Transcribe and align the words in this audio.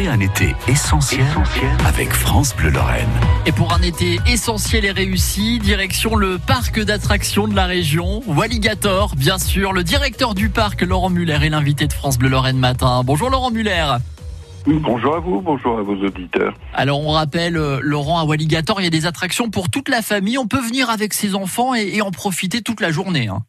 Vivez 0.00 0.12
un 0.12 0.20
été 0.20 0.56
essentiel, 0.66 1.26
avec 1.86 2.14
France 2.14 2.56
Bleu 2.56 2.70
Lorraine. 2.70 3.06
Et 3.44 3.52
pour 3.52 3.74
un 3.74 3.82
été 3.82 4.18
essentiel 4.26 4.86
et 4.86 4.92
réussi, 4.92 5.58
direction 5.58 6.16
le 6.16 6.38
parc 6.38 6.80
d'attractions 6.80 7.46
de 7.46 7.54
la 7.54 7.66
région, 7.66 8.22
Walligator, 8.26 9.14
bien 9.14 9.36
sûr. 9.36 9.74
Le 9.74 9.84
directeur 9.84 10.34
du 10.34 10.48
parc, 10.48 10.80
Laurent 10.80 11.10
Muller, 11.10 11.38
est 11.42 11.50
l'invité 11.50 11.86
de 11.86 11.92
France 11.92 12.16
Bleu 12.16 12.30
Lorraine 12.30 12.56
matin. 12.56 13.02
Bonjour 13.04 13.28
Laurent 13.28 13.50
Muller. 13.50 13.96
Bonjour 14.66 15.16
à 15.16 15.20
vous, 15.20 15.42
bonjour 15.42 15.78
à 15.78 15.82
vos 15.82 15.96
auditeurs. 15.96 16.54
Alors 16.72 17.06
on 17.06 17.10
rappelle, 17.10 17.58
euh, 17.58 17.78
Laurent, 17.82 18.18
à 18.20 18.24
Walligator, 18.24 18.80
il 18.80 18.84
y 18.84 18.86
a 18.86 18.90
des 18.90 19.04
attractions 19.04 19.50
pour 19.50 19.68
toute 19.68 19.90
la 19.90 20.00
famille. 20.00 20.38
On 20.38 20.46
peut 20.46 20.62
venir 20.62 20.88
avec 20.88 21.12
ses 21.12 21.34
enfants 21.34 21.74
et, 21.74 21.96
et 21.96 22.00
en 22.00 22.10
profiter 22.10 22.62
toute 22.62 22.80
la 22.80 22.90
journée. 22.90 23.28
Hein. 23.28 23.42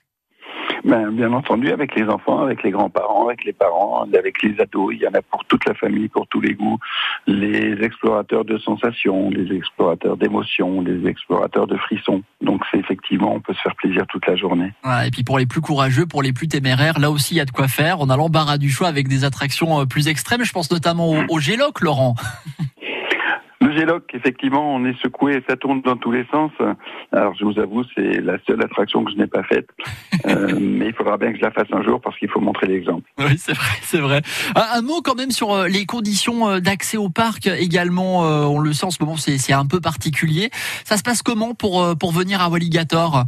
Ben, 0.84 1.12
bien 1.12 1.32
entendu, 1.32 1.72
avec 1.72 1.96
les 1.96 2.08
enfants, 2.08 2.42
avec 2.42 2.64
les 2.64 2.72
grands-parents, 2.72 3.28
avec 3.28 3.46
les 3.46 3.54
parents, 3.54 4.08
avec 4.14 4.42
les 4.42 4.60
ados, 4.60 4.94
il 4.94 5.02
y 5.02 5.08
en 5.08 5.14
a 5.14 5.22
pour 5.22 5.46
toute 5.46 5.66
la 5.66 5.74
famille, 5.76 6.08
pour 6.08 6.28
tous 6.28 6.42
les 6.42 6.54
goûts. 6.54 6.80
Les 7.28 7.74
explorateurs 7.84 8.46
de 8.46 8.58
sensations, 8.58 9.30
les 9.30 9.56
explorateurs 9.56 10.18
d'émotions, 10.18 10.82
les 10.82 11.08
explorateurs 11.08 11.68
de 11.68 11.78
frissons. 11.78 12.24
Donc 12.42 12.62
c'est 12.72 12.80
effectivement, 12.80 13.34
on 13.36 13.40
peut 13.40 13.54
se 13.54 13.62
faire 13.62 13.76
plaisir 13.76 14.06
toute 14.08 14.26
la 14.26 14.36
journée. 14.36 14.72
Ouais, 14.84 15.08
et 15.08 15.12
puis 15.12 15.24
pour 15.24 15.38
les 15.38 15.46
plus 15.46 15.62
courageux, 15.62 16.06
pour 16.06 16.24
les 16.24 16.34
plus 16.34 16.48
téméraires, 16.48 17.00
là 17.00 17.12
aussi 17.12 17.36
il 17.36 17.38
y 17.38 17.42
a 17.42 17.46
de 17.46 17.52
quoi 17.52 17.68
faire. 17.68 18.00
On 18.00 18.10
a 18.10 18.18
l'embarras 18.18 18.58
du 18.58 18.70
choix 18.70 18.88
avec 18.88 19.08
des 19.08 19.24
attractions 19.24 19.82
euh, 19.82 19.86
plus 19.86 20.08
extrêmes. 20.08 20.44
Je 20.44 20.52
pense 20.52 20.72
notamment 20.72 21.12
au, 21.12 21.24
au 21.30 21.40
Géloc, 21.40 21.82
Laurent. 21.82 22.16
Le 23.72 23.78
Géloc, 23.78 24.04
effectivement, 24.14 24.76
on 24.76 24.84
est 24.84 25.00
secoué 25.02 25.42
ça 25.48 25.56
tourne 25.56 25.82
dans 25.82 25.96
tous 25.96 26.12
les 26.12 26.26
sens. 26.26 26.52
Alors, 27.14 27.34
je 27.36 27.46
vous 27.46 27.58
avoue, 27.58 27.84
c'est 27.96 28.20
la 28.20 28.38
seule 28.46 28.62
attraction 28.62 29.06
que 29.06 29.12
je 29.12 29.16
n'ai 29.18 29.28
pas 29.28 29.44
faite. 29.44 29.70
Euh, 30.28 30.56
mais 30.60 30.88
il 30.90 30.94
faudra 30.94 31.18
bien 31.18 31.32
que 31.32 31.40
je 31.40 31.42
la 31.42 31.50
fasse 31.50 31.68
un 31.72 31.82
jour 31.82 32.00
parce 32.00 32.16
qu'il 32.20 32.30
faut 32.30 32.40
montrer 32.42 32.68
l'exemple. 32.68 33.10
Oui, 33.18 33.38
c'est 33.38 33.54
vrai, 33.54 33.72
c'est 33.82 33.98
vrai. 33.98 34.22
Un, 34.56 34.78
un 34.78 34.82
mot 34.84 35.02
quand 35.04 35.16
même 35.16 35.32
sur 35.32 35.52
euh, 35.52 35.68
les 35.68 35.88
conditions 35.88 36.48
euh, 36.48 36.60
d'accès 36.60 36.98
au 36.98 37.10
parc 37.10 37.48
également. 37.48 38.24
euh, 38.26 38.44
On 38.44 38.60
le 38.60 38.72
sent 38.72 38.86
en 38.86 38.92
ce 38.92 39.02
moment, 39.04 39.18
c'est 39.18 39.52
un 39.54 39.66
peu 39.66 39.80
particulier. 39.82 40.50
Ça 40.86 40.98
se 40.98 41.02
passe 41.02 41.24
comment 41.24 41.56
pour, 41.56 41.98
pour 42.00 42.12
venir 42.12 42.40
à 42.40 42.50
Walligator? 42.50 43.24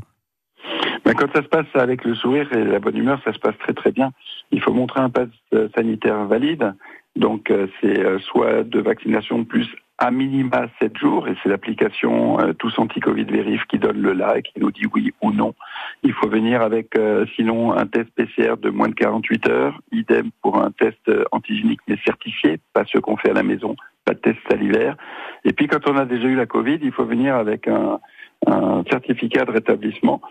Mais 1.08 1.16
quand 1.16 1.34
ça 1.34 1.42
se 1.42 1.48
passe 1.48 1.66
avec 1.74 2.04
le 2.04 2.14
sourire 2.14 2.48
et 2.54 2.64
la 2.64 2.78
bonne 2.80 2.98
humeur, 2.98 3.20
ça 3.26 3.34
se 3.34 3.40
passe 3.40 3.58
très 3.58 3.74
très 3.74 3.92
bien. 3.92 4.12
Il 4.52 4.62
faut 4.62 4.74
montrer 4.74 5.00
un 5.00 5.10
pass 5.10 5.30
sanitaire 5.76 6.26
valide. 6.26 6.76
Donc, 7.16 7.52
c'est 7.82 8.04
soit 8.20 8.64
de 8.64 8.80
vaccination 8.80 9.46
plus 9.46 9.68
à 10.04 10.12
minima 10.12 10.68
7 10.82 10.98
jours, 10.98 11.30
et 11.30 11.36
c'est 11.42 11.48
l'application 11.48 12.38
euh, 12.42 12.52
Tous 12.52 12.78
Anti-Covid 12.78 13.24
Vérif 13.24 13.64
qui 13.70 13.80
donne 13.80 14.02
le 14.02 14.12
là 14.12 14.38
et 14.38 14.42
qui 14.42 14.52
nous 14.60 14.70
dit 14.70 14.86
oui 14.94 15.14
ou 15.22 15.32
non. 15.32 15.56
Il 16.04 16.12
faut 16.12 16.28
venir 16.28 16.62
avec, 16.62 16.98
euh, 16.98 17.26
sinon, 17.38 17.72
un 17.72 17.86
test 17.86 18.10
PCR 18.14 18.58
de 18.62 18.70
moins 18.70 18.90
de 18.90 18.96
48 18.96 19.48
heures, 19.48 19.80
idem 19.94 20.32
pour 20.42 20.62
un 20.62 20.72
test 20.72 21.00
euh, 21.08 21.24
antigénique 21.32 21.80
mais 21.88 21.96
certifié, 22.04 22.60
pas 22.74 22.84
ceux 22.92 23.00
qu'on 23.00 23.16
fait 23.16 23.30
à 23.30 23.34
la 23.34 23.44
maison, 23.44 23.78
pas 24.04 24.14
de 24.14 24.20
test 24.20 24.40
salivaire. 24.50 24.98
Et 25.46 25.54
puis, 25.54 25.68
quand 25.68 25.88
on 25.88 25.96
a 25.96 26.04
déjà 26.04 26.28
eu 26.28 26.36
la 26.36 26.48
Covid, 26.48 26.80
il 26.82 26.92
faut 26.92 27.06
venir 27.06 27.36
avec 27.36 27.70
un, 27.70 28.02
un 28.46 28.84
certificat 28.92 29.46
de 29.46 29.52
rétablissement 29.52 30.22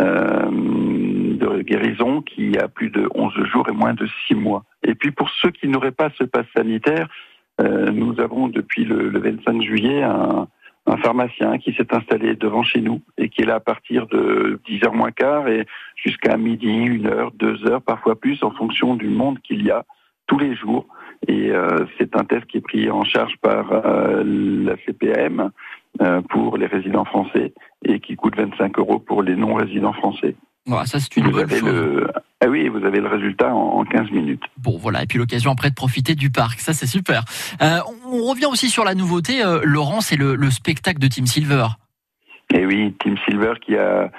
euh, 0.00 0.50
de 0.50 1.62
guérison 1.62 2.20
qui 2.20 2.58
a 2.58 2.66
plus 2.66 2.90
de 2.90 3.08
11 3.14 3.32
jours 3.44 3.68
et 3.68 3.72
moins 3.72 3.94
de 3.94 4.08
6 4.26 4.34
mois. 4.34 4.64
Et 4.82 4.96
puis, 4.96 5.12
pour 5.12 5.30
ceux 5.30 5.50
qui 5.50 5.68
n'auraient 5.68 5.92
pas 5.92 6.10
ce 6.18 6.24
pass 6.24 6.46
sanitaire, 6.56 7.08
euh, 7.60 7.90
nous 7.90 8.18
avons 8.20 8.48
depuis 8.48 8.84
le, 8.84 9.08
le 9.08 9.18
25 9.20 9.62
juillet 9.62 10.02
un, 10.02 10.48
un 10.86 10.96
pharmacien 10.96 11.58
qui 11.58 11.72
s'est 11.74 11.94
installé 11.94 12.34
devant 12.34 12.62
chez 12.62 12.80
nous 12.80 13.00
et 13.18 13.28
qui 13.28 13.42
est 13.42 13.46
là 13.46 13.56
à 13.56 13.60
partir 13.60 14.06
de 14.06 14.60
10h 14.68 14.94
moins 14.94 15.12
quart 15.12 15.48
et 15.48 15.66
jusqu'à 15.94 16.36
midi, 16.36 16.68
une 16.68 17.06
heure, 17.06 17.30
deux 17.32 17.66
heures, 17.66 17.82
parfois 17.82 18.18
plus 18.18 18.42
en 18.42 18.50
fonction 18.50 18.96
du 18.96 19.08
monde 19.08 19.38
qu'il 19.40 19.64
y 19.64 19.70
a 19.70 19.84
tous 20.26 20.38
les 20.38 20.54
jours. 20.54 20.86
Et 21.28 21.50
euh, 21.50 21.84
c'est 21.98 22.16
un 22.16 22.24
test 22.24 22.46
qui 22.46 22.56
est 22.58 22.62
pris 22.62 22.90
en 22.90 23.04
charge 23.04 23.36
par 23.42 23.72
euh, 23.72 24.22
la 24.24 24.76
CPM 24.86 25.50
euh, 26.00 26.22
pour 26.22 26.56
les 26.56 26.66
résidents 26.66 27.04
français 27.04 27.52
et 27.84 28.00
qui 28.00 28.16
coûte 28.16 28.36
25 28.36 28.78
euros 28.78 28.98
pour 28.98 29.22
les 29.22 29.36
non-résidents 29.36 29.92
français. 29.92 30.34
Voilà, 30.66 30.86
Ça, 30.86 30.98
c'est 30.98 31.16
une 31.16 31.26
Vous 31.26 31.32
bonne 31.32 31.50
chose. 31.50 31.62
le... 31.64 32.08
Ah 32.42 32.48
oui, 32.48 32.68
vous 32.68 32.84
avez 32.84 33.00
le 33.00 33.08
résultat 33.08 33.54
en, 33.54 33.80
en 33.80 33.84
15 33.84 34.10
minutes. 34.10 34.42
Bon, 34.56 34.78
voilà. 34.78 35.02
Et 35.02 35.06
puis 35.06 35.18
l'occasion 35.18 35.50
après 35.50 35.68
de 35.68 35.74
profiter 35.74 36.14
du 36.14 36.30
parc. 36.30 36.60
Ça, 36.60 36.72
c'est 36.72 36.86
super. 36.86 37.24
Euh, 37.60 37.78
on, 38.06 38.24
revient 38.30 38.46
aussi 38.46 38.70
sur 38.70 38.84
la 38.84 38.94
nouveauté. 38.94 39.44
euh, 39.44 39.60
Laurent, 39.62 40.00
c'est 40.00 40.16
le, 40.16 40.36
le 40.36 40.50
spectacle 40.50 40.98
de 40.98 41.06
Team 41.06 41.26
Silver. 41.26 41.66
Et 42.52 42.66
oui, 42.66 42.92
Team 42.98 43.16
Silver 43.26 43.52
qui 43.60 43.76
a 43.76 44.10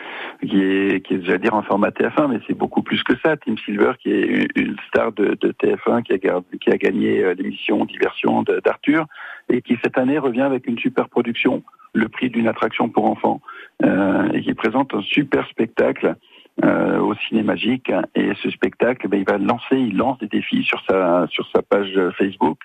qui 0.42 0.62
est 0.62 1.06
qui 1.06 1.16
est 1.16 1.18
déjà 1.18 1.38
dire 1.38 1.54
en 1.54 1.64
format 1.64 1.90
TF1, 1.90 2.30
mais 2.30 2.40
c'est 2.48 2.54
beaucoup 2.54 2.81
plus 2.81 3.04
que 3.04 3.14
ça. 3.24 3.36
Team 3.36 3.58
Silver 3.58 3.92
qui 4.02 4.10
est 4.12 4.48
une, 4.56 4.78
star 4.88 5.12
de, 5.12 5.38
de 5.42 5.52
TF1 5.52 6.04
qui 6.04 6.14
a 6.14 6.18
qui 6.18 6.70
a 6.70 6.78
gagné 6.78 7.24
euh, 7.24 7.34
l'émission 7.34 7.84
Diversion 7.84 8.44
d'Arthur 8.44 9.06
et 9.50 9.62
qui 9.62 9.78
cette 9.84 9.98
année 9.98 10.18
revient 10.18 10.42
avec 10.42 10.66
une 10.68 10.80
super 10.80 11.10
production, 11.10 11.62
le 11.94 12.08
prix 12.08 12.30
d'une 12.30 12.48
attraction 12.48 12.88
pour 12.88 13.06
enfants, 13.06 13.42
euh, 13.84 14.31
et 14.31 14.42
qui 14.42 14.54
présente 14.54 14.94
un 14.94 15.02
super 15.02 15.46
spectacle. 15.50 16.16
Euh, 16.63 17.00
au 17.00 17.16
Cinémagique 17.28 17.91
et 18.16 18.31
ce 18.44 18.50
spectacle, 18.51 19.07
ben, 19.07 19.19
il 19.19 19.25
va 19.25 19.38
lancer, 19.38 19.75
il 19.75 19.97
lance 19.97 20.19
des 20.19 20.28
défis 20.28 20.63
sur 20.63 20.81
sa 20.88 21.28
sur 21.29 21.47
sa 21.53 21.62
page 21.62 21.97
Facebook 22.17 22.59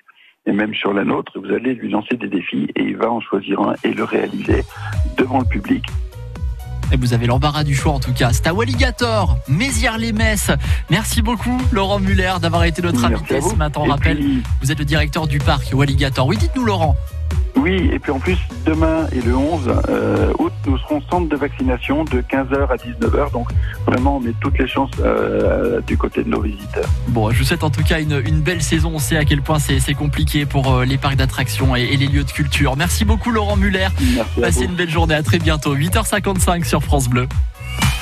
et 0.47 0.52
même 0.52 0.74
sur 0.74 0.92
la 0.92 1.04
nôtre, 1.04 1.38
vous 1.41 1.52
allez 1.52 1.74
lui 1.74 1.91
lancer 1.91 2.16
des 2.16 2.28
défis 2.28 2.69
et 2.76 2.82
il 2.82 2.97
va 2.97 3.10
en 3.10 3.20
choisir 3.20 3.60
un 3.60 3.74
et 3.82 3.92
le 3.92 4.04
réaliser 4.04 4.62
devant 5.19 5.41
le 5.41 5.44
public. 5.44 5.84
Et 6.92 6.97
vous 6.97 7.14
avez 7.14 7.26
l'embarras 7.26 7.64
du 7.64 7.74
choix 7.74 7.92
en 7.94 7.98
tout 7.98 8.12
cas. 8.12 8.32
C'est 8.32 8.47
à 8.47 8.54
Walligator, 8.54 9.38
Mézières-les-Messes. 9.48 10.53
Merci 10.88 11.20
beaucoup, 11.20 11.60
Laurent 11.72 11.98
Muller, 11.98 12.34
d'avoir 12.41 12.62
été 12.62 12.80
notre 12.80 13.00
Merci 13.00 13.14
invité 13.14 13.41
ce 13.41 13.56
matin. 13.56 13.80
On 13.84 13.91
rappelle, 13.91 14.18
puis, 14.18 14.42
vous 14.62 14.70
êtes 14.70 14.78
le 14.78 14.84
directeur 14.84 15.26
du 15.26 15.38
parc 15.38 15.72
Walligator. 15.72 16.26
Oui, 16.26 16.36
dites-nous, 16.36 16.64
Laurent. 16.64 16.94
Oui, 17.56 17.91
et 17.93 17.99
puis 17.99 18.12
en 18.12 18.19
plus, 18.19 18.37
demain 18.67 19.06
et 19.12 19.21
le 19.21 19.34
11 19.34 19.71
euh, 19.89 20.33
août, 20.39 20.53
nous 20.67 20.78
serons 20.78 21.00
centre 21.11 21.28
de 21.28 21.37
vaccination 21.37 22.05
de 22.05 22.21
15h 22.21 22.69
à 22.69 22.77
19h. 22.77 23.33
Donc 23.33 23.49
vraiment, 23.87 24.19
on 24.19 24.21
met 24.21 24.34
toutes 24.41 24.59
les 24.59 24.69
chances 24.69 24.91
euh, 25.00 25.81
du 25.81 25.97
côté 25.97 26.22
de 26.22 26.28
nos 26.28 26.43
visiteurs. 26.43 26.89
Bon, 27.09 27.31
je 27.31 27.39
vous 27.39 27.45
souhaite 27.45 27.65
en 27.65 27.71
tout 27.71 27.83
cas 27.83 28.00
une, 28.00 28.22
une 28.27 28.41
belle 28.41 28.62
saison. 28.62 28.93
On 28.95 28.99
sait 28.99 29.16
à 29.16 29.25
quel 29.25 29.41
point 29.41 29.59
c'est 29.59 29.95
compliqué 29.95 30.45
pour 30.45 30.72
euh, 30.72 30.84
les 30.84 30.99
parcs 30.99 31.16
d'attractions 31.16 31.75
et, 31.75 31.83
et 31.83 31.97
les 31.97 32.06
lieux 32.06 32.25
de 32.25 32.31
culture. 32.31 32.77
Merci 32.77 33.05
beaucoup, 33.05 33.31
Laurent 33.31 33.56
Muller. 33.56 33.89
Merci 34.15 34.41
Passez 34.41 34.65
une 34.65 34.75
belle 34.75 34.91
journée. 34.91 35.15
À 35.15 35.22
très 35.22 35.39
bientôt. 35.39 35.75
8h55 35.75 36.65
sur 36.65 36.83
France 36.83 37.09
Bleu. 37.09 37.27